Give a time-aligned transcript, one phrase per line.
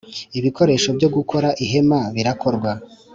[0.37, 2.71] Ibikoresho byo gukora ihema birakorwa.